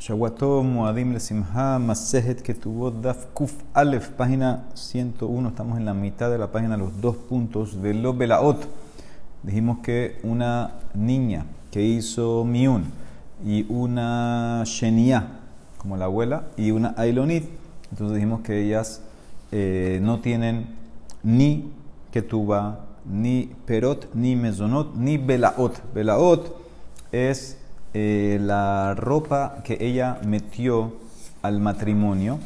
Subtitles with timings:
[0.00, 0.64] Shawato
[0.94, 5.48] Lesimha Masejet tuvo Daf Kuf Alef, página 101.
[5.50, 8.66] Estamos en la mitad de la página, los dos puntos de Lo Belaot.
[9.42, 12.84] Dijimos que una niña que hizo Miun
[13.44, 15.38] y una Shenia,
[15.76, 17.44] como la abuela, y una Ailonit.
[17.90, 19.02] Entonces dijimos que ellas
[19.52, 20.78] eh, no tienen
[21.22, 21.70] ni
[22.10, 25.92] Ketuba, ni Perot, ni Mezonot, ni Belaot.
[25.92, 26.56] Belaot
[27.12, 27.59] es
[27.94, 30.92] eh, la ropa que ella metió
[31.42, 32.38] al matrimonio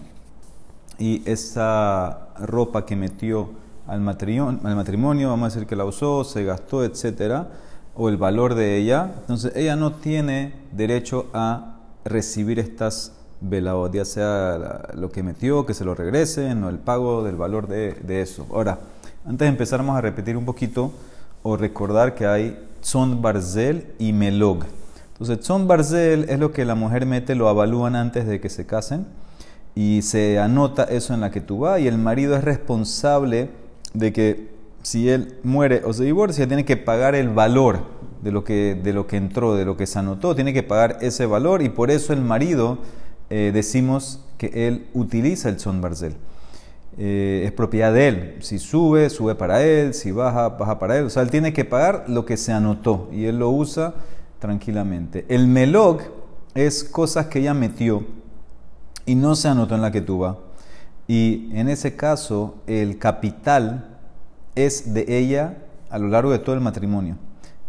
[0.98, 3.50] y esa ropa que metió
[3.86, 7.48] al matrimonio, al matrimonio, vamos a decir que la usó, se gastó, etcétera,
[7.94, 14.04] o el valor de ella, entonces ella no tiene derecho a recibir estas velaot, ya
[14.04, 18.46] sea lo que metió, que se lo regresen, o el pago del valor de, eso.
[18.50, 18.78] Ahora,
[19.24, 20.92] antes de empezar, vamos a repetir un poquito
[21.42, 24.64] o recordar que hay son barzel y melog.
[25.24, 28.66] Entonces, son barzel es lo que la mujer mete, lo avalúan antes de que se
[28.66, 29.06] casen
[29.74, 33.48] y se anota eso en la que tú vas y el marido es responsable
[33.94, 34.50] de que
[34.82, 37.84] si él muere o se divorcia, tiene que pagar el valor
[38.22, 40.98] de lo que, de lo que entró, de lo que se anotó, tiene que pagar
[41.00, 42.76] ese valor y por eso el marido
[43.30, 46.16] eh, decimos que él utiliza el son barzel.
[46.98, 48.36] Eh, es propiedad de él.
[48.40, 51.06] Si sube, sube para él, si baja, baja para él.
[51.06, 53.94] O sea, él tiene que pagar lo que se anotó y él lo usa
[54.44, 55.24] tranquilamente.
[55.30, 56.02] El melog
[56.54, 58.04] es cosas que ella metió
[59.06, 60.36] y no se anotó en la que tuva.
[61.08, 63.96] Y en ese caso, el capital
[64.54, 67.16] es de ella a lo largo de todo el matrimonio.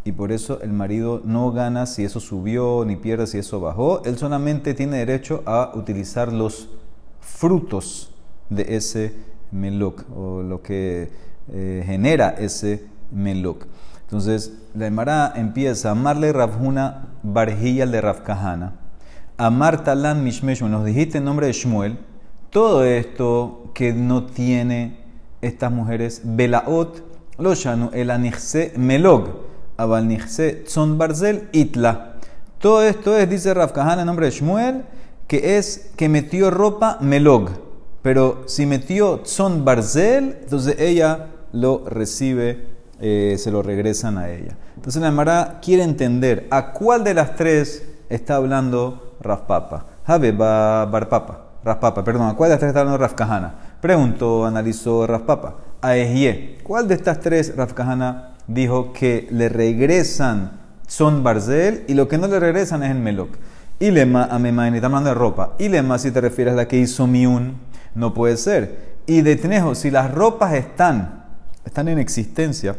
[0.03, 4.03] Y por eso el marido no gana si eso subió, ni pierde si eso bajó.
[4.03, 6.67] Él solamente tiene derecho a utilizar los
[7.21, 8.11] frutos
[8.49, 9.15] de ese
[9.49, 11.09] melok o lo que
[11.53, 13.65] eh, genera ese melok.
[14.05, 18.73] Entonces, la Emara empieza amarle Ravjuna Barjilla de Ravkahana,
[19.35, 21.97] amar Talan Mishmeshu, nos dijiste en nombre de Shmuel,
[22.51, 24.99] todo esto que no tiene
[25.41, 27.03] estas mujeres, Belaot,
[27.39, 29.41] Loshanu, el Anixse Melog,
[29.75, 30.17] Abal
[30.67, 32.13] Son Barzel, Itla.
[32.59, 34.83] Todo esto es, dice Ravkahana en nombre de Shmuel,
[35.27, 37.49] que es que metió ropa Melog.
[38.03, 44.57] Pero si metió Son Barzel, entonces ella lo recibe eh, se lo regresan a ella.
[44.75, 49.85] Entonces la Emara quiere entender a cuál de las tres está hablando Rafpapa.
[50.05, 51.41] Jabe Barpapa.
[51.63, 53.55] Rafpapa, perdón, ¿a cuál de las tres está hablando Rafkahana?
[53.81, 55.55] Preguntó, analizó Rafpapa.
[55.81, 62.07] A Ejie, ¿cuál de estas tres Rafkahana dijo que le regresan son Barzel y lo
[62.07, 63.35] que no le regresan es el Melok?
[63.79, 65.55] Ilema, amemain, está hablando de ropa.
[65.59, 67.57] Ilema, si te refieres a la que hizo Miun,
[67.93, 68.95] no puede ser.
[69.05, 71.24] Y de Tenejo, si las ropas están
[71.65, 72.75] están en existencia,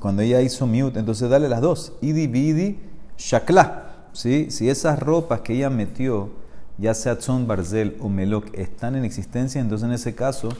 [0.00, 2.78] cuando ella hizo mute, entonces dale las dos, idi, bidi,
[3.16, 4.08] shakla.
[4.12, 4.50] ¿sí?
[4.50, 6.30] Si esas ropas que ella metió,
[6.78, 10.50] ya sea Tzon, Barzel o Melok, están en existencia, entonces en ese caso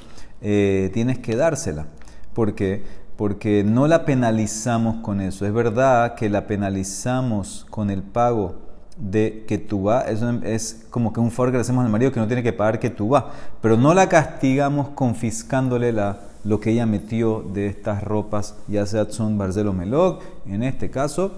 [0.40, 1.86] eh, tienes que dársela.
[2.34, 2.84] ¿Por qué?
[3.16, 5.46] Porque no la penalizamos con eso.
[5.46, 8.66] Es verdad que la penalizamos con el pago
[8.98, 12.20] de que tú eso es como que un favor que le hacemos al marido que
[12.20, 13.14] no tiene que pagar que tú
[13.60, 19.10] pero no la castigamos confiscándole la lo que ella metió de estas ropas, ya sea
[19.10, 21.32] son Barcelo Melog, en este caso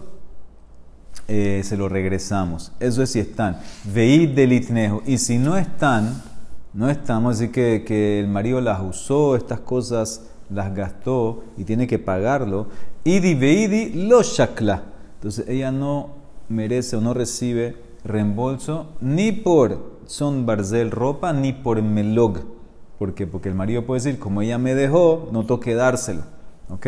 [1.26, 2.72] eh, se lo regresamos.
[2.78, 3.58] Eso es si están.
[3.84, 4.52] Veid del
[5.06, 6.22] Y si no están,
[6.74, 11.86] no estamos, así que, que el marido las usó, estas cosas las gastó y tiene
[11.86, 12.66] que pagarlo.
[13.04, 14.82] Idi veidi lo shakla.
[15.14, 16.10] Entonces ella no
[16.50, 22.57] merece o no recibe reembolso ni por son barzel ropa ni por melog
[22.98, 23.14] ¿Por?
[23.14, 26.22] Porque el marido puede decir, como ella me dejó, no toque dárselo.
[26.68, 26.86] ¿Ok?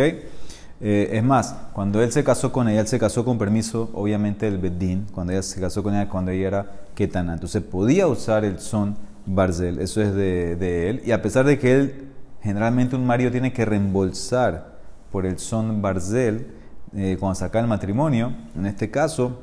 [0.82, 4.46] Eh, es más, cuando él se casó con ella, él se casó con permiso, obviamente,
[4.46, 7.34] del Bedín, cuando ella se casó con ella, cuando ella era Ketana.
[7.34, 11.02] Entonces podía usar el son Barzel, eso es de, él.
[11.04, 12.08] Y a pesar de que él,
[12.42, 14.78] generalmente un marido tiene que reembolsar
[15.12, 16.46] por el son Barzel
[16.96, 19.38] eh, cuando saca el matrimonio, en este caso,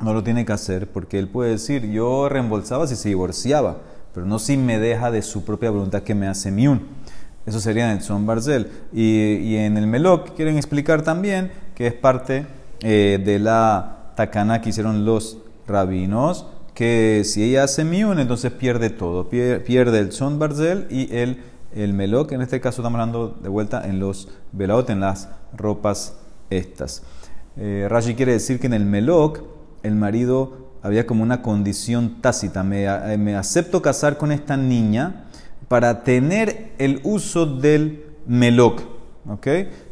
[0.00, 3.78] no lo tiene que hacer porque él puede decir, yo reembolsaba si se divorciaba
[4.16, 6.80] pero no si me deja de su propia voluntad que me hace miun.
[7.44, 8.70] Eso sería en el son barzel.
[8.90, 12.46] Y, en el melok quieren explicar también que es parte
[12.80, 15.36] eh, de la takana que hicieron los
[15.66, 19.28] rabinos, que si ella hace miun, entonces pierde todo.
[19.28, 21.42] Pierde el son barzel y el,
[21.74, 22.32] el melok.
[22.32, 26.16] En este caso estamos hablando de vuelta en los velaot, en las ropas
[26.48, 27.02] estas.
[27.58, 29.42] Eh, Rashi quiere decir que en el melok
[29.82, 32.62] el marido había como una condición tácita.
[32.62, 32.86] Me,
[33.18, 35.24] me, acepto casar con esta niña
[35.68, 38.82] para tener el uso del melok.
[39.28, 39.46] ¿ok?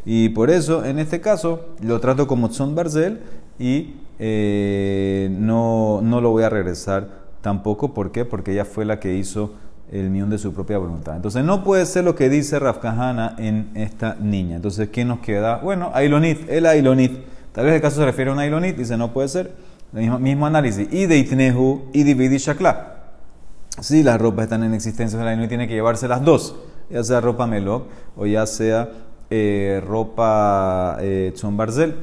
[0.05, 3.20] Y por eso, en este caso, lo trato como son barzel
[3.58, 7.08] y eh, no, no lo voy a regresar
[7.41, 7.93] tampoco.
[7.93, 8.25] ¿Por qué?
[8.25, 9.55] Porque ella fue la que hizo
[9.91, 11.17] el millón de su propia voluntad.
[11.17, 14.56] Entonces no puede ser lo que dice Rafkahana en esta niña.
[14.56, 15.56] Entonces, ¿qué nos queda?
[15.58, 17.12] Bueno, Ailonit, el Ailonit.
[17.52, 19.52] Tal vez el caso se refiere a un Ailonit, dice no puede ser.
[19.94, 20.88] Mismo, mismo análisis.
[20.93, 22.91] Y de Itnehu y de Shakla.
[23.81, 26.56] Si las ropas están en existencia, el Ailonit tiene que llevarse las dos.
[26.91, 27.87] Ya sea ropa Melok
[28.17, 28.91] o ya sea
[29.31, 31.94] eh, ropa eh, Barzel.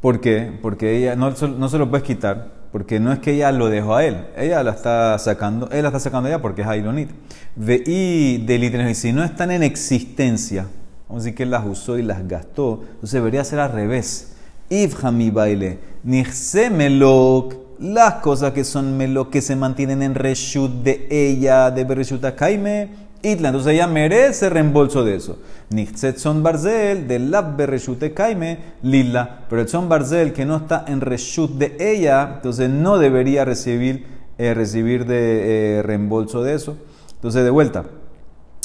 [0.00, 0.58] ¿Por qué?
[0.60, 3.96] Porque ella no, no se lo puedes quitar porque no es que ella lo dejó
[3.96, 7.10] a él, ella la está sacando, él la está sacando ella porque es Ailonit.
[7.56, 10.66] y de si no están en existencia,
[11.08, 14.36] vamos a decir que él las usó y las gastó, entonces debería ser al revés.
[14.70, 21.70] Ifhami baile, melok, las cosas que son melok que se mantienen en reshut de ella,
[21.70, 22.88] de Bereshut Kaime,
[23.22, 23.48] Itla.
[23.48, 25.38] Entonces ella merece reembolso de eso.
[25.70, 29.44] Nichtzet son barzel de la bereshute kaime lila.
[29.48, 34.06] Pero el son barzel que no está en reshut de ella, entonces no debería recibir,
[34.38, 36.76] eh, recibir de eh, reembolso de eso.
[37.16, 37.84] Entonces de vuelta.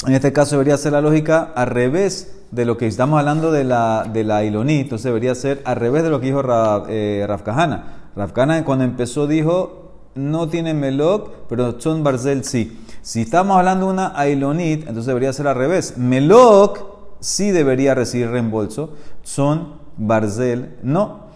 [0.04, 3.64] En este caso debería ser la lógica al revés de lo que estamos hablando de
[3.64, 4.80] la, de la Iloní.
[4.80, 6.42] Entonces debería ser al revés de lo que dijo
[6.88, 8.10] eh, Rafkahana.
[8.14, 12.78] Rafkahana cuando empezó dijo, no tiene melok, pero son barzel sí.
[13.00, 15.96] Si estamos hablando de una Ailonit, entonces debería ser al revés.
[15.96, 18.90] Melok sí debería recibir reembolso.
[19.22, 21.26] Son Barzel, no.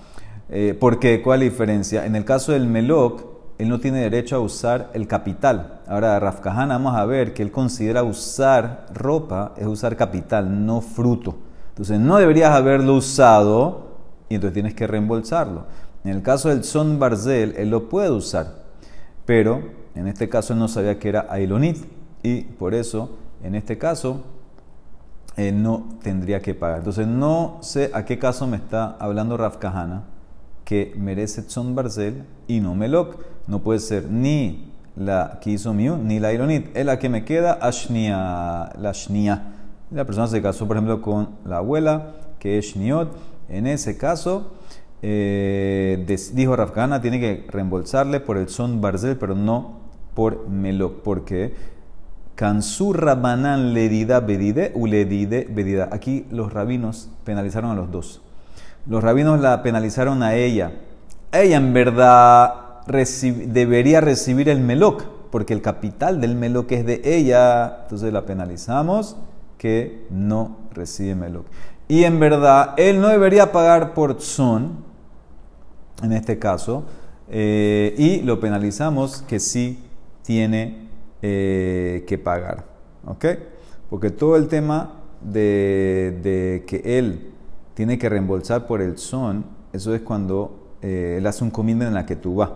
[0.51, 1.23] Eh, ¿Por qué?
[1.23, 2.07] ¿Cuál es la diferencia?
[2.07, 3.23] En el caso del Melok,
[3.61, 5.81] él no tiene derecho a usar el capital.
[5.87, 11.37] Ahora, Rafkahan, vamos a ver que él considera usar ropa es usar capital, no fruto.
[11.69, 13.99] Entonces, no deberías haberlo usado
[14.31, 15.67] y entonces tienes que reembolsarlo.
[16.05, 18.47] En el caso del Son Barzel, él lo puede usar,
[19.27, 19.61] pero
[19.95, 21.85] en este caso él no sabía que era Ailonit
[22.23, 24.23] y por eso, en este caso,
[25.37, 26.79] él no tendría que pagar.
[26.79, 30.05] Entonces, no sé a qué caso me está hablando Raf Kahana
[30.71, 33.17] que merece Tzon Barzel y no Melok.
[33.49, 36.69] No puede ser ni la que Miu ni la Ailonit.
[36.77, 39.53] Es la que me queda, Ashnia, la Shnia.
[39.91, 43.11] La persona se casó, por ejemplo, con la abuela, que es Shniot.
[43.49, 44.53] En ese caso,
[45.03, 49.81] eh, dijo Rafkana, tiene que reembolsarle por el son Barzel, pero no
[50.15, 51.03] por Melok.
[51.03, 51.53] porque
[52.37, 55.89] Kansur Rabanan ledida bedide u ledide bedida.
[55.91, 58.23] Aquí los rabinos penalizaron a los dos.
[58.87, 60.73] Los rabinos la penalizaron a ella.
[61.33, 67.81] Ella en verdad debería recibir el Melok, porque el capital del Melok es de ella.
[67.83, 69.17] Entonces la penalizamos
[69.59, 71.47] que no recibe Melok.
[71.87, 74.85] Y en verdad, él no debería pagar por Tzon,
[76.03, 76.85] en este caso,
[77.29, 79.83] eh, y lo penalizamos que sí
[80.23, 80.89] tiene
[81.21, 82.65] eh, que pagar.
[83.07, 83.27] ¿Ok?
[83.91, 87.33] Porque todo el tema de, que él
[87.81, 89.43] tiene que reembolsar por el son,
[89.73, 92.51] eso es cuando eh, él hace un commitment en la que tú vas.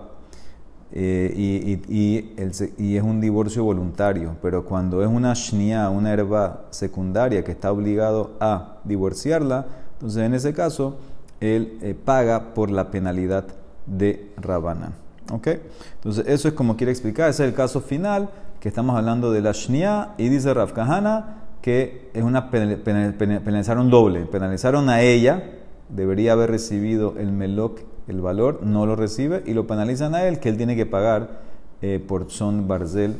[0.92, 7.52] y, y, es un divorcio voluntario, pero cuando es una shnia, una herba secundaria que
[7.52, 10.98] está obligado a divorciarla, entonces en ese caso
[11.40, 13.46] él paga por la penalidad
[13.86, 14.92] de Rabanán.
[15.32, 15.48] ¿Ok?
[15.94, 17.30] Entonces, eso es como quiere explicar.
[17.30, 18.28] Ese es el caso final,
[18.60, 24.26] que estamos hablando de la Shnia, y dice Rav Kahana que es una penalizaron doble.
[24.26, 25.44] Penalizaron a ella,
[25.88, 30.40] debería haber recibido el Melok, el valor, no lo recibe, y lo penalizan a él,
[30.40, 31.40] que él tiene que pagar
[31.80, 33.16] eh, por son barzel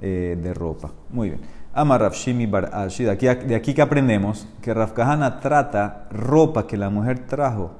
[0.00, 0.92] eh, de ropa.
[1.10, 1.40] Muy bien.
[1.74, 6.88] Ama Rav Shimi Bar de aquí, que aprendemos que Rav Kahana trata ropa que la
[6.88, 7.72] mujer trajo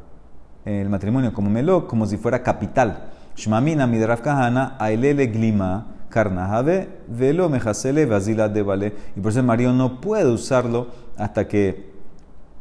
[0.64, 3.12] el matrimonio como Melok, como si fuera capital.
[3.37, 8.92] Shmamina midraf kahana, ailele glima, karnahave, velo mejasele, vasila de vale.
[9.16, 11.90] Y por eso el marido no puede usarlo hasta que,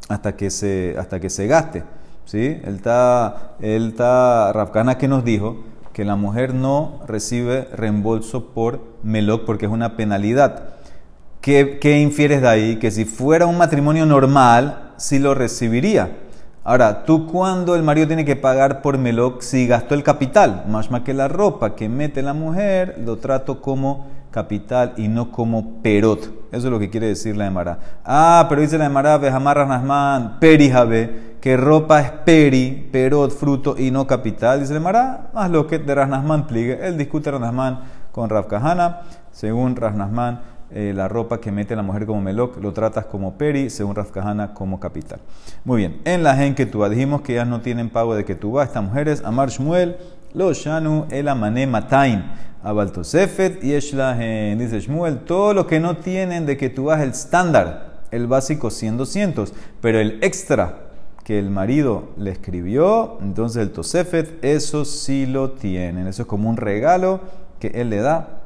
[0.08, 1.84] hasta que, se, hasta que se gaste.
[2.24, 2.60] ¿sí?
[2.64, 9.66] Él está, Rafkana que nos dijo que la mujer no recibe reembolso por melok porque
[9.66, 10.70] es una penalidad.
[11.40, 12.76] ¿Qué, ¿Qué infieres de ahí?
[12.76, 16.10] Que si fuera un matrimonio normal, sí lo recibiría.
[16.64, 20.64] Ahora, ¿tú cuándo el marido tiene que pagar por Meloc si gastó el capital?
[20.68, 25.32] Más más que la ropa que mete la mujer, lo trato como capital y no
[25.32, 26.20] como perot.
[26.52, 27.78] Eso es lo que quiere decir la Emara.
[28.04, 33.90] Ah, pero dice la Emara, Bejamarras Nasman, perijabe, que ropa es peri, perot, fruto y
[33.90, 34.60] no capital.
[34.60, 36.78] Dice la Emara, más lo que de Rasnasman pligue.
[36.86, 37.80] Él discute Rasnasman
[38.12, 39.00] con Rav Kahana,
[39.32, 43.70] según Rasnasman eh, la ropa que mete la mujer como melok, lo tratas como peri,
[43.70, 45.20] según Rafkahana, como capital.
[45.64, 48.52] Muy bien, en la gen tú dijimos que ellas no tienen pago de que tú
[48.52, 49.96] vas, estas mujeres, Amar Shmuel,
[50.34, 52.24] lo Shanu, el Amane Matain,
[52.62, 57.10] Abaltosefet y Eshlahen, dice Shmuel, todo lo que no tienen de que tú vas el
[57.10, 60.82] estándar, el básico 100, 200, pero el extra
[61.24, 66.06] que el marido le escribió, entonces el Tosefet, eso sí lo tienen.
[66.06, 67.20] Eso es como un regalo
[67.60, 68.41] que él le da.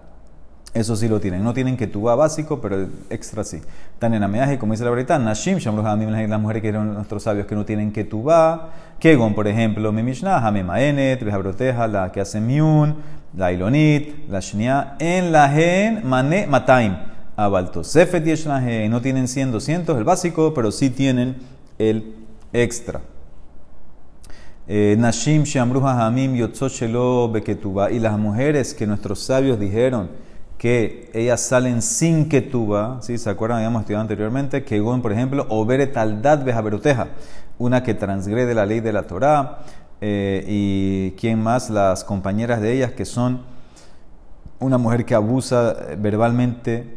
[0.77, 1.43] Eso sí lo tienen.
[1.43, 3.63] No tienen que tuba básico, pero extra sí.
[3.99, 7.55] Tan en ameaje, como dice la verdad, Nashim, las mujeres que eran nuestros sabios que
[7.55, 8.73] no tienen que tuba.
[8.99, 12.95] Kegon, por ejemplo, mi Mishnah, Hame Maenet, Broteja, la que hace Miun,
[13.35, 16.95] la Ilonit, la Shnia, en la Gen, Mane, Mataim.
[17.37, 21.37] Abalto, Sefet y no tienen 100, 200, el básico, pero sí tienen
[21.79, 22.17] el
[22.53, 23.01] extra.
[24.69, 27.91] Eh, Nashim Shamruha Hamim Yotzoshelo Beketuba.
[27.91, 30.26] Y las mujeres que nuestros sabios dijeron
[30.59, 33.19] que ellas salen sin Ketuba, ¿sí?
[33.19, 33.59] ¿se acuerdan?
[33.59, 34.65] Habíamos estudiado anteriormente.
[34.65, 37.09] Que por ejemplo, Obere Taldad Bejaberuteja,
[37.59, 39.59] una que transgrede la ley de la Torah.
[40.01, 43.41] Eh, y quién más, las compañeras de ellas que son
[44.59, 46.97] una mujer que abusa verbalmente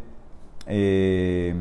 [0.66, 1.54] eh,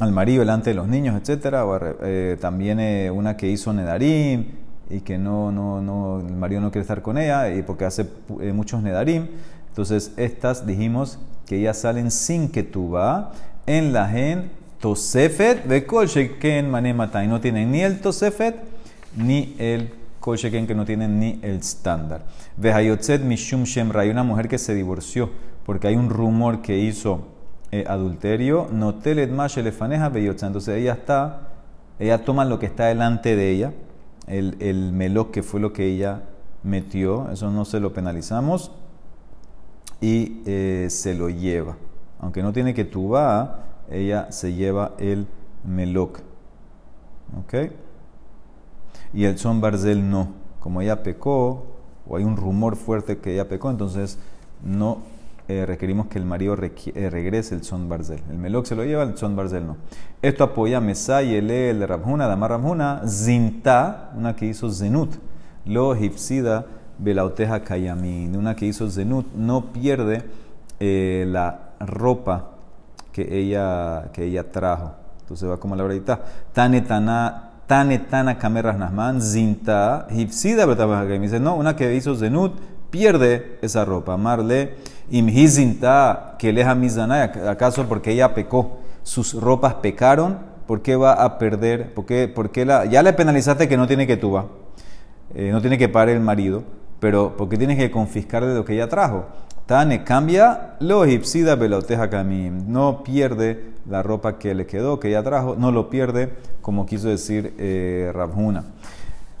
[0.00, 4.46] al marido delante de los niños, etcétera, o eh, también eh, una que hizo Nedarim
[4.90, 8.06] y que no, no, no, el marido no quiere estar con ella y porque hace
[8.52, 9.28] muchos Nedarim.
[9.74, 13.32] Entonces, estas dijimos que ellas salen sin que va
[13.66, 18.54] en la gen Tosefet de Kolsheken Manemata y no tienen ni el Tosefet
[19.16, 19.90] ni el
[20.20, 22.22] Kolsheken que no tienen ni el estándar.
[22.56, 25.30] Vejayotzet Mishum Shemra, hay una mujer que se divorció
[25.66, 27.26] porque hay un rumor que hizo
[27.72, 31.48] eh, adulterio, no telet más elefaneja Entonces ella está,
[31.98, 33.72] ella toma lo que está delante de ella,
[34.28, 36.22] el, el que fue lo que ella
[36.62, 38.70] metió, eso no se lo penalizamos,
[40.04, 41.78] y eh, se lo lleva.
[42.20, 45.26] Aunque no tiene que tuba, ella se lleva el
[45.64, 46.20] meloc.
[47.38, 47.70] ¿Ok?
[49.14, 50.28] Y el son barzel no.
[50.60, 51.64] Como ella pecó,
[52.06, 54.18] o hay un rumor fuerte que ella pecó, entonces
[54.62, 54.98] no
[55.48, 58.20] eh, requerimos que el marido eh, regrese el son barzel.
[58.28, 59.78] El melok se lo lleva, el son barzel no.
[60.20, 65.14] Esto apoya Mesay, el el Ramjuna, Damar Ramjuna, Zinta, una que hizo Zenut,
[65.64, 66.66] lo hipsida
[66.98, 70.22] Belauteja Kayamin, una que hizo Zenut, no pierde
[70.80, 72.50] eh, la ropa
[73.12, 74.92] que ella, que ella trajo.
[75.20, 76.20] Entonces va como la verdad.
[76.52, 77.50] Tanetana.
[77.66, 82.52] Tanetana kamerras nasman, zinta, hipsida, me dice, no, una que hizo zenut,
[82.90, 84.18] pierde esa ropa.
[84.18, 84.74] Marle,
[85.10, 88.78] Imhizinta que leja mizanay, ¿acaso porque ella pecó?
[89.02, 91.92] Sus ropas pecaron, ¿por qué va a perder?
[91.92, 94.46] ¿Por qué, por qué la, ya le penalizaste que no tiene que tuba,
[95.34, 96.64] eh, no tiene que pagar el marido,
[97.00, 99.26] pero ¿por qué tienes que confiscarle lo que ella trajo?
[99.66, 102.70] Tane cambia lo egipsida beloteja camim.
[102.70, 107.08] No pierde la ropa que le quedó, que ella trajo, no lo pierde, como quiso
[107.08, 108.12] decir eh.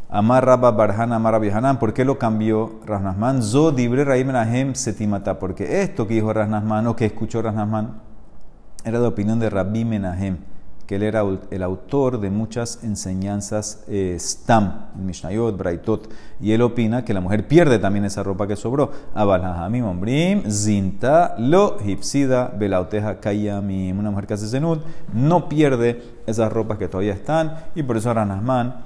[0.08, 1.78] Amar Rabba Barhana Amar Hanan.
[1.78, 3.42] ¿Por qué lo cambió Rasnasman?
[3.42, 5.38] Zo dibre Raim Setimata.
[5.38, 8.00] Porque esto que dijo Rasnasman o que escuchó Rasnasman
[8.84, 10.36] era la opinión de Rabbi Menahem,
[10.86, 16.10] que él era el autor de muchas enseñanzas eh, Stam, Mishnayot, Braitot.
[16.40, 18.92] Y él opina que la mujer pierde también esa ropa que sobró.
[19.14, 23.98] Abalhahamim Ombrim, Zinta, Lo, Hipsida, Belauteja, Kayamim.
[23.98, 24.78] Una mujer que hace zenud
[25.12, 27.54] no pierde esas ropas que todavía están.
[27.74, 28.76] Y por eso Rasnasman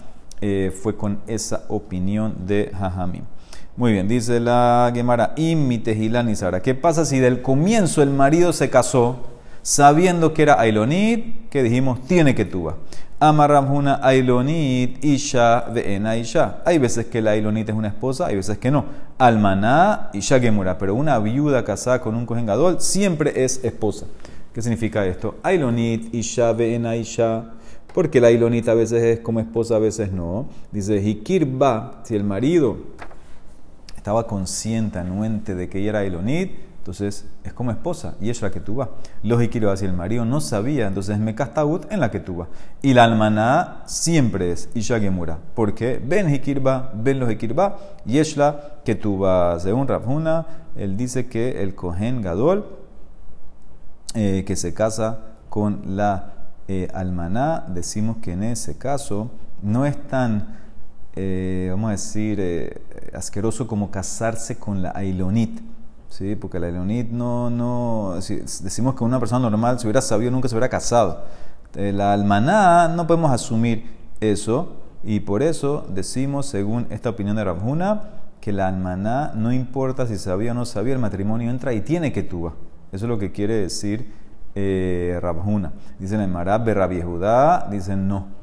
[0.41, 3.25] eh, fue con esa opinión de Jajamim.
[3.77, 6.63] Muy bien, dice la Gemara, y Sara.
[6.63, 9.38] ¿Qué pasa si del comienzo el marido se casó
[9.69, 12.77] sabiendo que era Ailonit, que dijimos tiene que tuba?
[13.21, 16.63] Amarramjuna Ailonit Isha Veena Isha.
[16.65, 18.87] Hay veces que la Ailonit es una esposa, hay veces que no.
[19.19, 24.07] Almaná Isha Gemura, pero una viuda casada con un cojengador siempre es esposa.
[24.55, 25.35] ¿Qué significa esto?
[25.43, 27.51] Ailonit Isha Veena Isha
[27.93, 30.49] porque la ilonita a veces es como esposa, a veces no.
[30.73, 32.79] Dice, Hikirba, si el marido
[33.97, 38.51] estaba consciente, anuente de que ella era ilonit, entonces es como esposa y es la
[38.51, 38.83] que tú.
[39.23, 42.49] Los Hikirba, si el marido no sabía, entonces me castagut en la que tú vas.
[42.81, 47.77] Y la almaná siempre es Isha Gemura, porque ven Hikirba, ven los Hikirba,
[48.07, 49.65] y es la que tú vas.
[49.65, 52.65] Según Rafuna, él dice que el Kohen Gadol,
[54.15, 56.33] eh, que se casa con la
[56.69, 59.31] eh, almaná, decimos que en ese caso
[59.61, 60.57] no es tan,
[61.17, 62.81] eh, vamos a decir,
[63.13, 65.68] asqueroso como casarse con la ailonit.
[66.09, 66.37] ¿Sí?
[66.37, 70.55] Porque la ailonit no, no, decimos que una persona normal, si hubiera sabido, nunca se
[70.55, 71.25] hubiera casado.
[71.75, 78.11] la almaná no podemos asumir eso y por eso decimos, según esta opinión de Rabjuna,
[78.41, 82.13] que la almaná no importa si sabía o no sabía, el matrimonio entra y tiene
[82.13, 82.55] que tuba.
[82.93, 84.13] Eso es lo que quiere decir
[84.55, 85.73] eh, Rabjuna.
[85.99, 88.38] Dicen en Marab, Rabbi Judá, dicen no.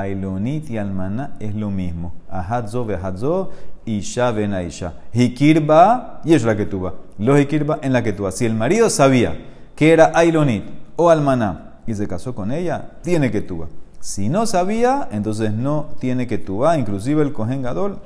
[0.00, 2.12] Ailonit y Almaná es lo mismo.
[2.30, 3.50] Ahadzo vehadzo,
[3.84, 4.94] Isha ven Isha.
[5.12, 6.94] Hikirba, y es la que tuba.
[7.18, 8.32] Los Hikirba en la que tuba.
[8.32, 9.36] Si el marido sabía
[9.74, 10.64] que era Ailonit
[10.96, 13.68] o Almaná y se casó con ella, tiene que tuba.
[14.00, 16.78] Si no sabía, entonces no tiene que tuba.
[16.78, 17.98] Inclusive el Cohen Gadol,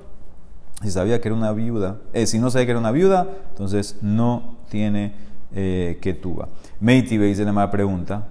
[0.83, 3.99] si sabía que era una viuda, eh, si no sabía que era una viuda, entonces
[4.03, 5.15] no tiene
[5.55, 6.49] eh, que tuba.
[6.81, 8.29] Meiti dice la pregunta,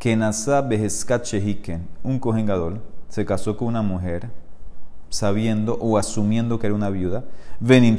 [0.00, 4.30] que un Cohen Gadol se casó con una mujer
[5.10, 7.24] sabiendo o asumiendo que era una viuda,
[7.60, 7.96] venim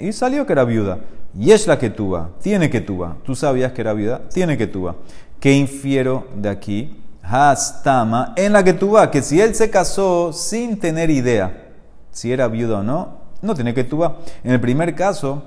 [0.00, 0.98] y salió que era viuda.
[1.38, 3.16] Y es la que tuba, tiene que tuba.
[3.22, 4.96] Tú sabías que era viuda, tiene que tuba.
[5.38, 7.00] ¿Qué infiero de aquí?
[7.22, 11.66] Hastama, en la que tuba, que si él se casó sin tener idea
[12.10, 14.18] si era viuda o no, no tiene que tuba.
[14.42, 15.44] En el primer caso,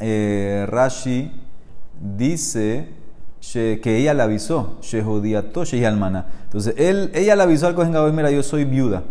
[0.00, 1.30] eh, Rashi
[2.00, 3.01] dice
[3.42, 4.78] que ella le avisó.
[6.44, 9.02] Entonces, él, ella le avisó al Cohen mira, yo soy viuda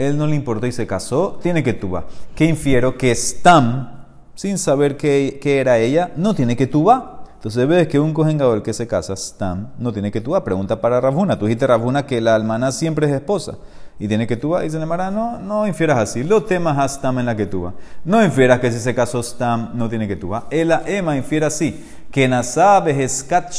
[0.00, 2.04] él no le importó y se casó, tiene que tuba.
[2.34, 2.96] ¿Qué infiero?
[2.96, 7.24] Que Stam, sin saber qué, era ella, no tiene que tuba.
[7.34, 10.42] Entonces ves que un cojengador que se casa, Stam, no tiene que tuba.
[10.42, 11.38] Pregunta para Rabuna.
[11.38, 13.58] Tú dijiste, Rabuna, que la almana siempre es esposa
[13.98, 14.62] y tiene que tuba.
[14.62, 16.24] Dice Nemara, no, no infieras así.
[16.24, 17.74] Lo temas a Stam en la que tuba.
[18.04, 20.46] No infieras que si se casó Stam, no tiene que tuba.
[20.50, 21.84] Ela Ema infiera así.
[22.10, 23.52] Que nasabe escat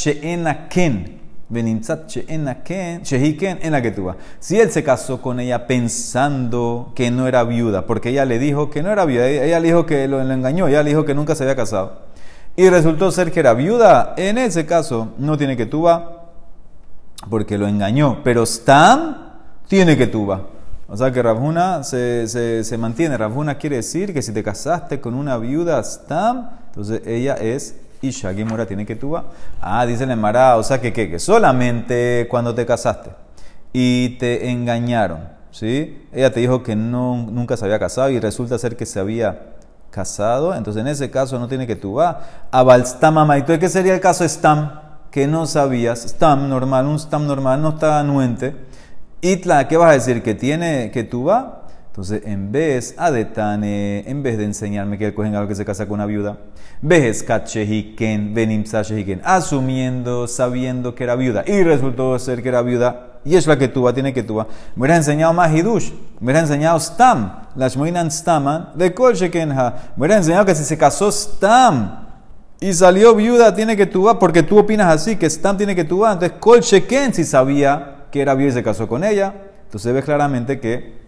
[0.68, 3.94] ken en la que
[4.40, 8.70] Si él se casó con ella pensando que no era viuda, porque ella le dijo
[8.70, 11.34] que no era viuda, ella le dijo que lo, engañó, ella le dijo que nunca
[11.34, 12.02] se había casado,
[12.56, 16.30] y resultó ser que era viuda, en ese caso no tiene que tuba,
[17.28, 19.16] porque lo engañó, pero Stam
[19.68, 20.46] tiene que tuba.
[20.88, 23.16] O sea que Rabjuna se, se, se mantiene.
[23.16, 28.34] Rabjuna quiere decir que si te casaste con una viuda Stam, entonces ella es Isha,
[28.34, 29.24] Gimura tiene que tuba.
[29.60, 33.10] Ah, dice el Mara, o sea que, que, que solamente cuando te casaste
[33.72, 36.06] y te engañaron, ¿sí?
[36.12, 39.52] Ella te dijo que no, nunca se había casado y resulta ser que se había
[39.90, 42.20] casado, entonces en ese caso no tiene que tuba.
[42.50, 44.80] Abal Stam ¿Y ¿qué sería el caso Stam?
[45.10, 48.56] Que no sabías, Stam normal, un Stam normal no está anuente.
[49.20, 50.22] Itla, ¿qué vas a decir?
[50.22, 51.62] ¿Que tiene que tuba?
[51.92, 55.96] Entonces, en vez, adetane, en vez de enseñarme que el algo que se casa con
[55.96, 56.38] una viuda,
[59.24, 63.68] asumiendo, sabiendo que era viuda, y resultó ser que era viuda, y es la que
[63.68, 64.48] tuva, tiene que tuva.
[64.74, 69.74] Me hubiera enseñado más hidush, me hubiera enseñado stam, la shmoinan staman, de kol shekenha.
[69.96, 72.06] Me hubiera enseñado que si se casó stam
[72.58, 76.12] y salió viuda, tiene que tuva, porque tú opinas así, que stam tiene que tuva.
[76.12, 79.32] Entonces, kol sheken si sabía que era viuda y se casó con ella.
[79.66, 81.01] Entonces, ves claramente que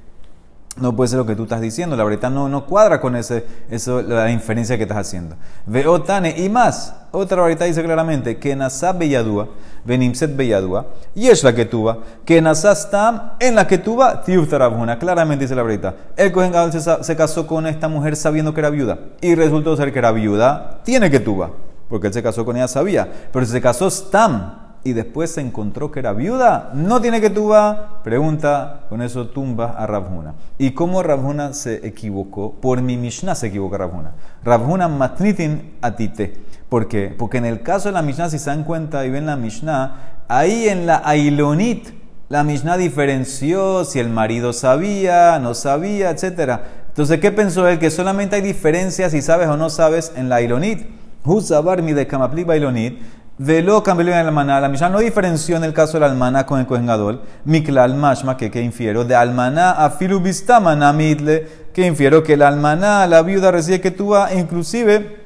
[0.77, 1.97] no puede ser lo que tú estás diciendo.
[1.97, 5.37] La verdad no, no cuadra con ese, eso, la inferencia que estás haciendo.
[5.67, 6.95] Veotane y más.
[7.13, 9.49] Otra ahorita dice claramente que nasab beyadua,
[9.85, 14.99] benimset beyadua, y es la que tuva, que nasastam en la que tuva, tiuftarabuna.
[14.99, 15.95] Claramente dice la verdad.
[16.17, 19.93] El Cohen se, se, casó con esta mujer sabiendo que era viuda y resultó ser
[19.93, 21.51] que era viuda, tiene que tuva,
[21.89, 23.09] porque él se casó con ella, sabía.
[23.33, 27.31] Pero si se casó stam y después se encontró que era viuda, no tiene que
[27.31, 30.35] tuba, pregunta, con eso tumba a Rabhuna.
[30.59, 32.53] ¿Y cómo Rabhuna se equivocó?
[32.61, 34.13] Por mi Mishnah se equivocó Rabhuna.
[34.45, 36.35] Rabhuna matnitin atite.
[36.69, 37.15] ¿Por qué?
[37.19, 40.25] Porque en el caso de la Mishnah, si se dan cuenta y ven la Mishnah,
[40.29, 41.89] ahí en la Ailonit,
[42.29, 46.61] la Mishnah diferenció si el marido sabía, no sabía, etc.
[46.89, 47.79] Entonces, ¿qué pensó él?
[47.79, 50.87] Que solamente hay diferencias si sabes o no sabes en la Ailonit.
[51.25, 52.99] Husabar mi de Kamapli Bailonit
[53.37, 54.61] Velo cambió en almaná.
[54.61, 57.23] La Mishnah no diferenció en el caso del almaná con el cojengador.
[57.45, 59.05] Miklal mashma, que, que infiero.
[59.05, 64.33] De almaná a filubistamana midle, que infiero que el almaná, la viuda recibe que tuva,
[64.33, 65.25] inclusive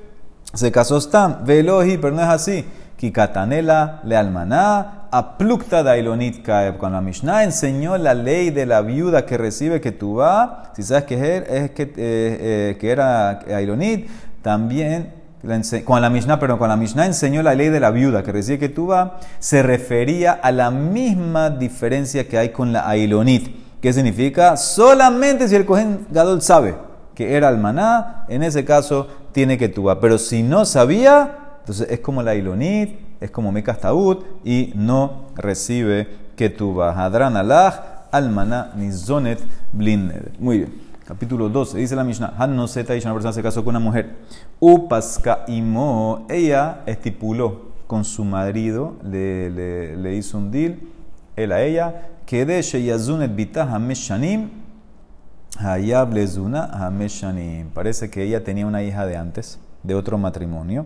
[0.54, 1.44] se casó stam.
[1.44, 2.64] Velohi, pero no es así.
[2.96, 6.78] Kikatanela le almaná, aplukta dailonit kaeb.
[6.78, 11.04] Cuando la Mishnah enseñó la ley de la viuda que recibe que tuva, si sabes
[11.04, 14.08] que es, que, eh, eh, que era ailonit,
[14.40, 15.17] también
[15.84, 18.58] con la Mishnah, pero con la Mishnah enseñó la ley de la viuda que recibe
[18.58, 23.48] que tuva, se refería a la misma diferencia que hay con la Ailonit.
[23.80, 24.56] ¿Qué significa?
[24.56, 26.74] Solamente si el Cohen Gadol sabe
[27.14, 30.00] que era almaná, en ese caso tiene que tuva.
[30.00, 33.78] Pero si no sabía, entonces es como la Ailonit, es como Mekas
[34.44, 36.92] y no recibe que tuva.
[36.92, 39.40] Hadran alaj, almaná, nizonet,
[39.72, 40.38] blinned.
[40.38, 40.87] Muy bien.
[41.08, 44.14] Capítulo 12, dice la Mishnah, Han no y una persona se casó con una mujer.
[44.60, 50.78] Upaska imo, ella estipuló con su marido, le, le, le hizo un deal,
[51.34, 54.50] él a ella, que de Sheyazunet Bitah Hameshanim,
[55.58, 57.70] Hayab Lezuna Hameshanim.
[57.70, 60.84] Parece que ella tenía una hija de antes, de otro matrimonio,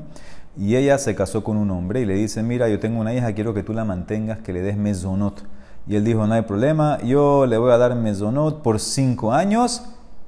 [0.56, 3.32] y ella se casó con un hombre y le dice, mira, yo tengo una hija,
[3.32, 5.42] quiero que tú la mantengas, que le des mezonot.
[5.88, 9.82] Y él dijo, no hay problema, yo le voy a dar mezonot por cinco años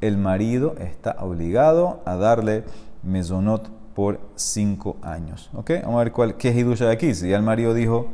[0.06, 2.64] el marido está obligado a darle
[3.02, 5.50] mesonot por cinco años.
[5.54, 5.70] ¿Ok?
[5.82, 7.14] Vamos a ver cuál, qué es Hidusha de aquí.
[7.14, 8.08] Si ya el marido dijo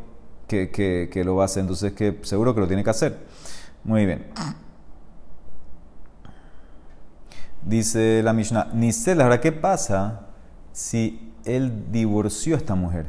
[0.47, 3.19] que, que, lo va a hacer, entonces que seguro que lo tiene que hacer.
[3.85, 4.27] Muy bien.
[7.63, 10.29] Dice la Mishnah, Nisel, ahora qué pasa
[10.73, 13.07] si él divorció a esta mujer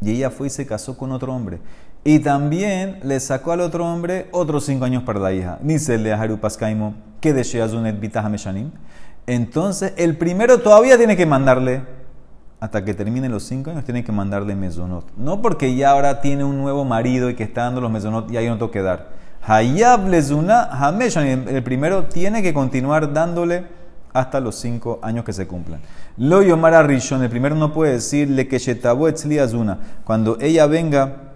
[0.00, 1.60] y ella fue y se casó con otro hombre?
[2.04, 5.58] Y también le sacó al otro hombre otros cinco años para la hija.
[5.62, 8.72] Nisel le Harupaskaimo, que de Sheazunet Meshanim.
[9.26, 11.82] Entonces, el primero todavía tiene que mandarle,
[12.60, 15.06] hasta que terminen los cinco años, tiene que mandarle mesonot.
[15.16, 18.36] No porque ya ahora tiene un nuevo marido y que está dando los mesonot y
[18.36, 19.08] ahí no toque dar.
[19.46, 21.48] Hayab lezuna hameshanim.
[21.48, 23.64] El primero tiene que continuar dándole
[24.12, 25.80] hasta los cinco años que se cumplan.
[26.18, 29.78] Lo yomara rishon, el primero no puede decirle que shetabu etzli azuna.
[30.04, 31.33] Cuando ella venga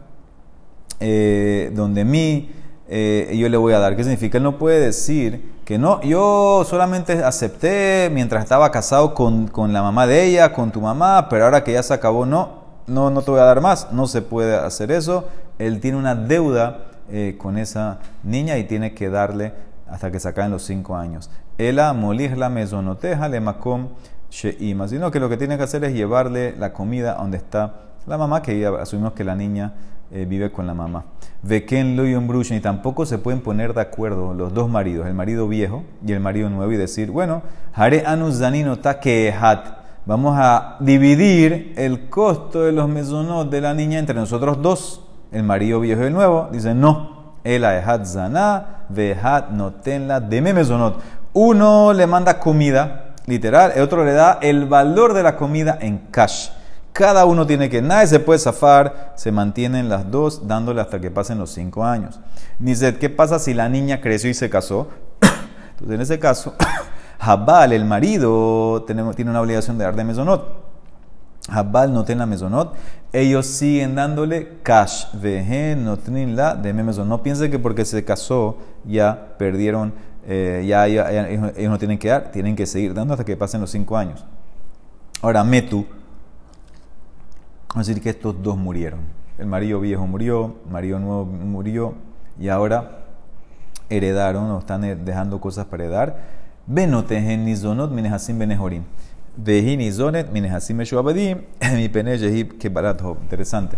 [1.01, 2.51] eh, donde mí,
[2.88, 3.96] eh, yo le voy a dar.
[3.96, 4.38] ¿Qué significa?
[4.38, 9.83] Él no puede decir que no, yo solamente acepté mientras estaba casado con, con, la
[9.83, 13.22] mamá de ella, con tu mamá, pero ahora que ya se acabó, no, no, no
[13.22, 13.92] te voy a dar más.
[13.92, 15.29] No se puede hacer eso.
[15.59, 19.53] Él tiene una deuda eh, con esa niña y tiene que darle
[19.88, 21.31] hasta que se acaben los cinco años.
[21.57, 23.88] Ela molir la mesonoteja le macom
[24.31, 24.88] sheima.
[24.88, 27.74] Sino que lo que tiene que hacer es llevarle la comida donde está
[28.09, 29.73] la mamá, que asumimos que la niña
[30.11, 31.05] eh, vive con la mamá.
[31.42, 35.47] Veken lo y y tampoco se pueden poner de acuerdo los dos maridos, el marido
[35.47, 37.42] viejo y el marido nuevo, y decir, bueno,
[37.75, 39.66] hare anus danino hat.
[40.07, 45.42] Vamos a dividir el costo de los mesonot de la niña entre nosotros dos, el
[45.42, 46.49] marido viejo y el nuevo.
[46.51, 47.18] Dice, no.
[47.44, 51.01] El hat zaná, vehat notenla deme mesonot.
[51.35, 55.99] Uno le manda comida, literal, el otro le da el valor de la comida en
[56.11, 56.49] cash.
[56.99, 61.13] Cada uno tiene que, nadie se puede zafar, se mantienen las dos dándole hasta que
[61.13, 62.19] pasen los cinco años.
[62.59, 64.89] Nizet, ¿qué pasa si la niña creció y se casó?
[65.71, 66.55] Entonces, en ese caso,
[67.21, 70.45] Jabal, el marido, tiene una obligación de dar de mesonot.
[71.49, 72.75] Jabal no tiene la mesonot,
[73.13, 77.09] ellos siguen dándole cash, veje, no tienen la de mesonot.
[77.09, 79.93] No piensen que porque se casó ya perdieron
[80.27, 83.71] eh, ya, ellos, no tienen que dar, tienen que seguir dando hasta que pasen los
[83.71, 84.25] cinco años.
[85.23, 85.87] Ahora, Metu,
[87.79, 88.99] vamos a decir que estos dos murieron.
[89.38, 91.95] El marido viejo murió, el marido nuevo murió
[92.37, 93.05] y ahora
[93.88, 96.17] heredaron o están dejando cosas para heredar.
[96.67, 98.83] Benotejen nizonot minehasim benejorim.
[99.37, 101.43] Vehinizonet minehasim meshuabadim
[101.77, 103.77] mi penejehib que Interesante.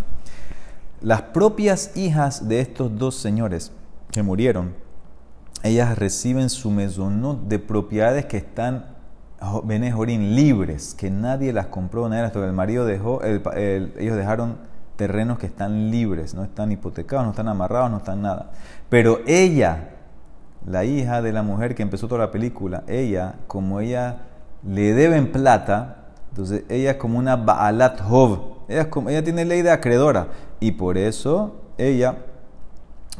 [1.01, 3.71] Las propias hijas de estos dos señores
[4.09, 4.73] que murieron
[5.61, 8.95] ellas reciben su mesonot de propiedades que están
[9.63, 14.57] Benejorín libres, que nadie las compró, nadie las El marido dejó, ellos dejaron
[14.95, 18.51] terrenos que están libres, no están hipotecados, no están amarrados, no están nada.
[18.87, 19.89] Pero ella,
[20.65, 24.17] la hija de la mujer que empezó toda la película, ella, como ella
[24.63, 29.63] le deben plata, entonces ella es como una Baalat Hov, ella, como, ella tiene ley
[29.63, 30.27] de acreedora
[30.59, 32.15] y por eso ella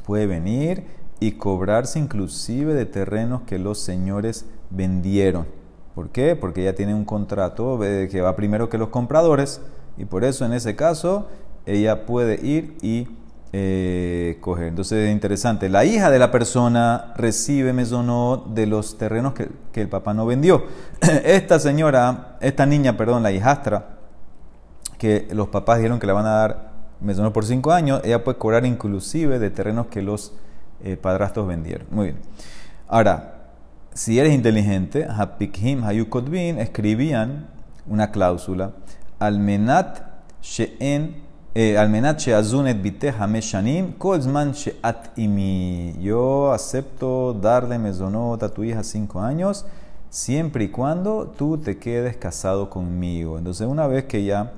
[0.05, 0.85] puede venir
[1.19, 5.60] y cobrarse inclusive de terrenos que los señores vendieron.
[5.95, 6.35] ¿Por qué?
[6.35, 9.61] Porque ella tiene un contrato que va primero que los compradores
[9.97, 11.27] y por eso en ese caso
[11.65, 13.07] ella puede ir y
[13.53, 14.67] eh, coger.
[14.67, 15.67] Entonces es interesante.
[15.67, 20.25] La hija de la persona recibe mesonot de los terrenos que, que, el papá no
[20.25, 20.63] vendió.
[21.25, 23.97] Esta señora, esta niña, perdón, la hijastra,
[24.97, 28.37] que los papás dijeron que le van a dar mesonot por cinco años, ella puede
[28.37, 30.33] cobrar inclusive de terrenos que los
[30.83, 31.87] eh, padrastros vendieron.
[31.91, 32.17] Muy bien.
[32.87, 33.40] Ahora,
[33.93, 37.47] si eres inteligente, Hapikhim Hayukotvin escribían
[37.87, 38.71] una cláusula,
[39.19, 39.99] Almenat
[40.41, 45.95] She'en eh, Almenat She'azunet Bite Hameshanim Kolzman She'at Imi.
[45.99, 49.65] Yo acepto darle mesonot a tu hija cinco años
[50.09, 53.37] siempre y cuando tú te quedes casado conmigo.
[53.37, 54.53] Entonces, una vez que ya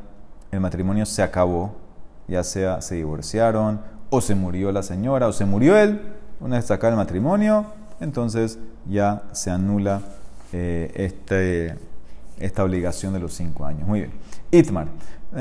[0.52, 1.74] el matrimonio se acabó,
[2.28, 6.00] ya sea se divorciaron o se murió la señora o se murió él,
[6.40, 7.66] una vez sacado el matrimonio,
[8.00, 10.02] entonces ya se anula
[10.52, 11.78] eh, este,
[12.40, 13.88] esta obligación de los cinco años.
[13.88, 14.12] Muy bien.
[14.52, 14.88] Itmar.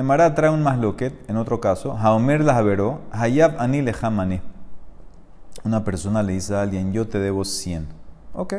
[0.03, 4.41] Mara trae un masloquet, en otro caso, Haomer la Javeró, Hayab Ani Lehamani.
[5.65, 7.87] Una persona le dice a alguien, yo te debo 100.
[8.33, 8.55] Ok.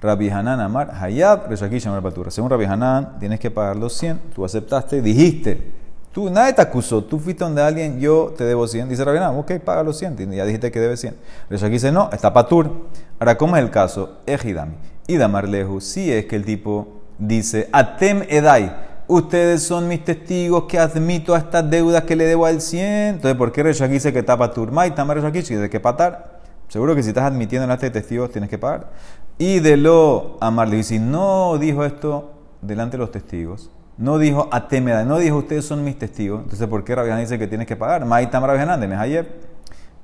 [0.00, 2.30] Rabbi Hanan Amar, Hayab, Reshaki Shamar Batura.
[2.30, 4.20] Según Rabbi Hanan, tienes que pagar los 100.
[4.34, 5.72] Tú aceptaste, dijiste,
[6.18, 7.04] Tú, nadie te acusó.
[7.04, 8.88] Tú fuiste donde alguien, yo te debo 100.
[8.88, 10.32] Dice Rabinam, ok, paga los 100.
[10.32, 11.14] Ya dijiste que debe 100.
[11.48, 12.88] Pero aquí dice, no, está patur.
[13.20, 14.18] Ahora, ¿cómo es el caso?
[14.26, 14.74] Ejidami.
[15.06, 18.74] Y Damarleju, si es que el tipo dice, Atem Edai,
[19.06, 22.84] ustedes son mis testigos que admito a estas deudas que le debo al 100.
[23.14, 24.72] Entonces, ¿por qué Reshaki dice que está patur?
[24.72, 26.40] Mai, Tamar Reshaki dice que patar.
[26.66, 28.90] Seguro que si estás admitiendo en este testigos tienes que pagar.
[29.38, 34.48] Y de lo amarle, y si no dijo esto delante de los testigos, No dijo
[34.52, 36.42] atemeda, no dijo ustedes son mis testigos.
[36.42, 38.04] Entonces, ¿por qué Rabbi dice que tienes que pagar?
[38.04, 39.26] Maitam Rabbi de Mehayev.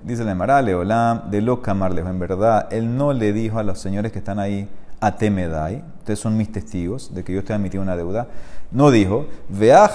[0.02, 2.08] Dice la Mara, Leolam, de lo Camarlejo.
[2.08, 4.68] En verdad, él no le dijo a los señores que están ahí
[5.00, 5.82] atemedai.
[6.00, 8.26] Ustedes son mis testigos de que yo estoy admitiendo una deuda.
[8.70, 9.90] No dijo, vea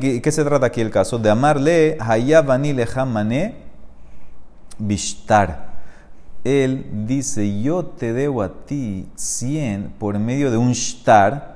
[0.00, 1.18] ¿qué se trata aquí el caso?
[1.18, 2.74] De amarle hayabani
[3.06, 3.54] mané
[4.78, 5.72] bishtar
[6.44, 11.51] él dice, yo te debo a ti 100 por medio de un shtar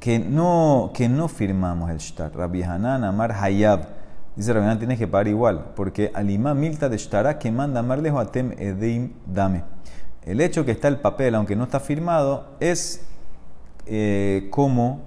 [0.00, 2.34] que no, que no firmamos el shtar.
[2.34, 3.86] Rabbi Hanan Amar Hayab.
[4.34, 8.08] Dice Rabbi Hanan, tienes que pagar igual, porque alima milta de shtara que manda amarle
[8.08, 9.62] atem edeim dame.
[10.24, 13.02] El hecho que está el papel, aunque no está firmado, es
[13.86, 15.00] eh, como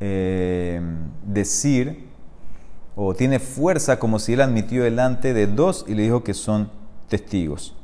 [0.00, 0.80] eh,
[1.24, 2.08] decir,
[2.94, 6.70] o tiene fuerza como si él admitió delante de dos y le dijo que son
[7.08, 7.74] testigos.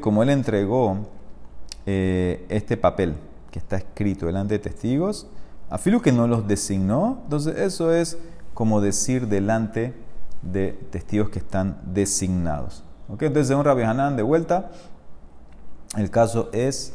[0.00, 0.98] Como él entregó
[1.86, 3.14] eh, este papel
[3.50, 5.28] que está escrito delante de testigos,
[5.72, 8.18] a filo que no los designó, entonces eso es
[8.52, 9.94] como decir delante
[10.42, 12.84] de testigos que están designados.
[13.08, 14.70] Entonces, según Rabbi Hanan, de vuelta,
[15.96, 16.92] el caso es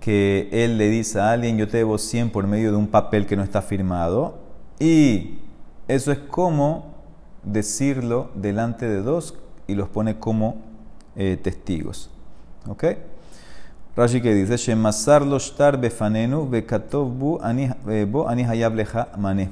[0.00, 3.24] que él le dice a alguien, yo te debo 100 por medio de un papel
[3.24, 4.38] que no está firmado,
[4.80, 5.38] y
[5.86, 6.94] eso es como
[7.44, 9.36] decirlo delante de dos
[9.68, 10.56] y los pone como
[11.14, 12.10] eh, testigos.
[13.98, 19.50] Rashi que dice, Shemasar lo shtar befanenu bekatov bu ani eh, hayab leja mane.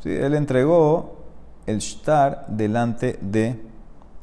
[0.00, 1.24] Sí, él entregó
[1.66, 3.58] el shtar delante de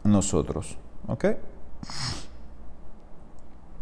[0.04, 0.78] nosotros.
[1.08, 1.26] ¿Ok?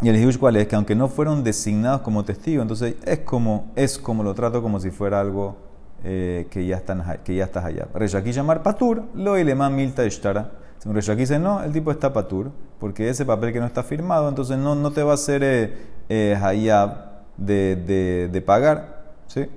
[0.01, 3.73] Y el hidush cuál es que aunque no fueron designados como testigos, entonces es como,
[3.75, 5.58] es como lo trato como si fuera algo
[6.05, 7.89] eh, que, ya están, que ya estás allá.
[7.93, 10.51] Reshaki llamar patur, lo ilema milta ishtara.
[10.77, 14.29] Según Reshaki dice, no, el tipo está patur, porque ese papel que no está firmado,
[14.29, 15.77] entonces no, no te va a hacer eh,
[16.09, 19.13] eh hayab de, de, de, pagar.
[19.27, 19.47] ¿sí?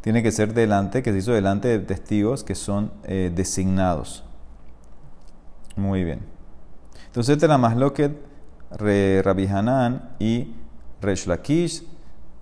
[0.00, 4.24] Tiene que ser delante, que se hizo delante de testigos que son eh, designados.
[5.76, 6.20] Muy bien.
[7.06, 8.10] Entonces, este era más lo que
[8.70, 10.54] Rabbi Hanan y
[11.00, 11.84] Resh Lakish.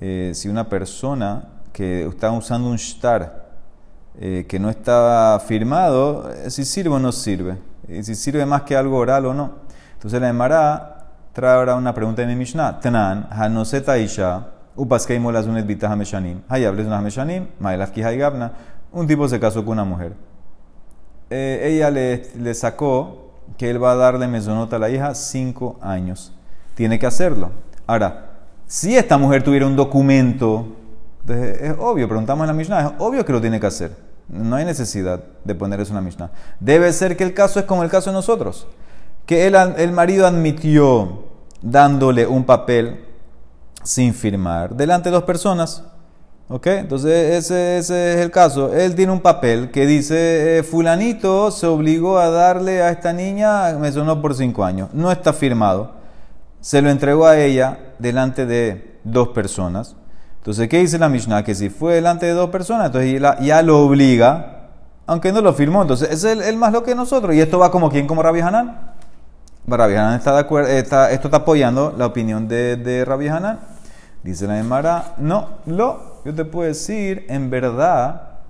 [0.01, 3.49] Eh, si una persona que está usando un shtar
[4.21, 7.57] que no está firmado, si sirve o no sirve
[8.03, 9.70] si sirve más que algo oral o no.
[10.01, 12.81] Entonces la Emara trae ahora una pregunta en mi Mishnah.
[12.81, 16.41] Tenan, hanoseta isha, upaskei molas unet bitah meshanim.
[16.49, 18.51] Hayables una meshanim, maelafki haygabna.
[18.93, 20.15] Un tipo se casó con una mujer.
[21.29, 25.79] Eh, ella le, le, sacó que él va a darle mesonota a la hija cinco
[25.83, 26.33] años.
[26.75, 27.51] Tiene que hacerlo.
[27.87, 28.31] Ahora,
[28.67, 30.77] si esta mujer tuviera un documento,
[31.29, 33.95] es obvio, preguntamos en la Mishnah, es obvio que lo tiene que hacer.
[34.29, 36.31] No hay necesidad de poner eso en la Mishnah.
[36.59, 38.67] Debe ser que el caso es como el caso de nosotros.
[39.27, 41.25] Que el, el marido admitió
[41.63, 43.05] dándole un papel
[43.83, 45.85] sin firmar delante de dos personas.
[46.49, 46.67] ¿Ok?
[46.67, 48.75] Entonces ese, ese, es el caso.
[48.75, 53.73] Él tiene un papel que dice, eh, fulanito se obligó a darle a esta niña,
[53.79, 54.89] me sonó por cinco años.
[54.93, 55.93] No está firmado.
[56.61, 59.95] Se lo entregó a ella delante de dos personas.
[60.39, 61.45] Entonces, ¿qué dice la Mishnah?
[61.45, 64.71] Que si fue delante de dos personas, entonces ya lo obliga,
[65.07, 65.83] aunque no lo firmó.
[65.83, 67.35] Entonces, es el, más lo que nosotros.
[67.35, 68.90] Y esto va como quien, como Rabbi Hanan.
[69.67, 73.61] Rabbi Hanan está de acuerdo, está, esto está apoyando la opinión de, de Hanan.
[74.23, 78.41] Dice la Emara, no, lo, yo te puedo decir, en verdad,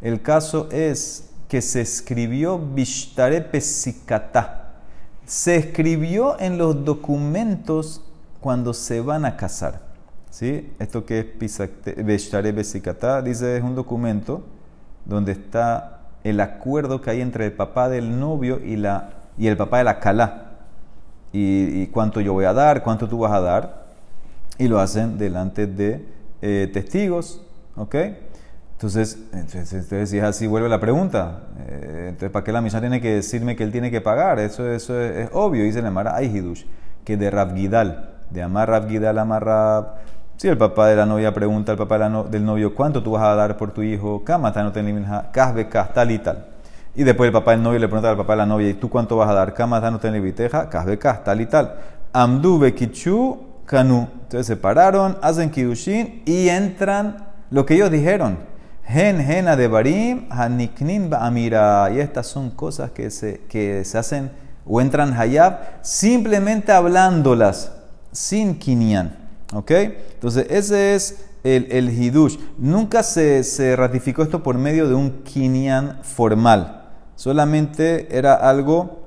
[0.00, 4.74] el caso es que se escribió Bishtare Pesikata.
[5.24, 8.02] Se escribió en los documentos
[8.40, 9.80] cuando se van a casar.
[10.30, 10.72] ¿Sí?
[10.78, 14.44] Esto que es Beshtare Besikata, dice es un documento
[15.04, 19.56] donde está el acuerdo que hay entre el papá del novio y, la, y el
[19.56, 20.45] papá de la Kala.
[21.32, 23.86] Y, cuánto yo voy a dar, cuánto tú vas a dar.
[24.58, 26.04] Y lo hacen delante de
[26.40, 27.42] eh, testigos.
[27.76, 27.94] ¿Ok?
[28.72, 31.40] Entonces, entonces, si es así, vuelve la pregunta.
[31.68, 34.38] Eh, entonces, ¿para qué la misa tiene que decirme que él tiene que pagar?
[34.38, 35.64] Eso, eso es, obvio.
[35.64, 36.64] Dice la Mara Hidush,
[37.04, 39.86] que de Rav Gidal, de Amar Rav Gidal, Amar Rav
[40.36, 43.34] si el papá de la novia pregunta al papá del novio, ¿cuánto tú vas a
[43.34, 44.22] dar por tu hijo?
[45.94, 46.44] tal y tal.
[46.96, 48.88] Y después el papá del novio le pregunta al papá de la novia, ¿y tú
[48.88, 49.54] cuánto vas a dar?
[49.58, 50.00] no
[51.24, 51.74] tal y tal.
[52.12, 54.08] Amdu bekichu kanu.
[54.22, 58.38] Entonces se pararon, hacen kidushin y entran lo que ellos dijeron.
[58.84, 61.90] Gen gena de barim, haniknin amira.
[61.92, 64.30] Y estas son cosas que se, que se hacen
[64.64, 67.72] o entran hayab simplemente hablándolas,
[68.10, 69.16] sin kinyan.
[69.52, 69.70] ¿Ok?
[69.70, 72.38] Entonces, ese es el, el hidush.
[72.58, 76.85] Nunca se, se, ratificó esto por medio de un kinyan formal.
[77.16, 79.00] Solamente era algo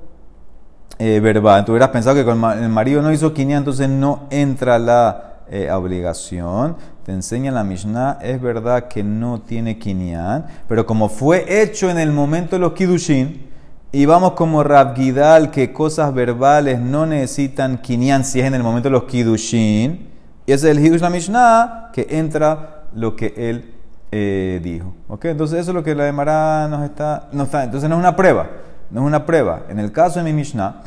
[0.98, 1.64] eh, verbal.
[1.64, 6.76] Tú pensado que el marido no hizo kinyan, entonces no entra la eh, obligación.
[7.04, 11.98] te enseña la Mishnah, es verdad que no tiene Kinyan, pero como fue hecho en
[11.98, 13.48] el momento de los Kidushin,
[13.90, 18.62] y vamos como Rab Gidal, que cosas verbales no necesitan Kinyan si es en el
[18.62, 20.08] momento de los Kidushin,
[20.46, 23.74] y ese es el Hidush la Mishnah, que entra lo que él
[24.12, 24.94] eh, dijo.
[25.08, 25.26] ¿Ok?
[25.26, 27.64] Entonces eso es lo que la Emara nos está, no está.
[27.64, 28.48] Entonces no es una prueba,
[28.90, 29.62] no es una prueba.
[29.68, 30.82] En el caso de mi Mishnah,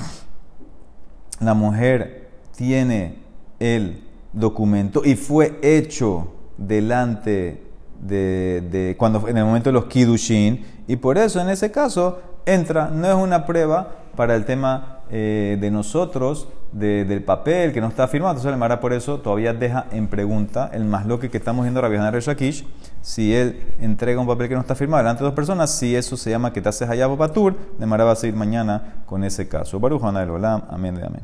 [1.39, 3.19] la mujer tiene
[3.59, 7.63] el documento y fue hecho delante
[8.01, 12.89] de, cuando en el momento de los kidushin y por eso en ese caso entra
[12.89, 18.07] no es una prueba para el tema eh, de nosotros del papel que no está
[18.07, 18.31] firmado.
[18.33, 21.81] Entonces el Mara por eso todavía deja en pregunta el más lo que estamos viendo
[21.81, 22.65] Rabbi Shakish
[23.01, 26.17] si él entrega un papel que no está firmado delante de dos personas si eso
[26.17, 29.47] se llama que te haces allá patur de Mara va a seguir mañana con ese
[29.47, 29.79] caso.
[29.79, 31.21] Baruch amén de amén